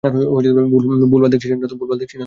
ভুলভাল 1.11 1.29
দেখছি 1.31 1.47
না 1.51 1.67
তো! 1.71 1.75